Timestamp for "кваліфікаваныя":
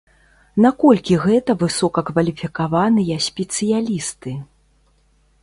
2.07-3.17